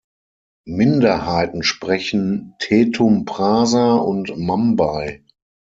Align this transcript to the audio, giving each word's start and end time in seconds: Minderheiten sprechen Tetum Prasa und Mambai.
Minderheiten 0.65 1.61
sprechen 1.61 2.55
Tetum 2.57 3.23
Prasa 3.25 3.93
und 3.97 4.35
Mambai. 4.35 5.23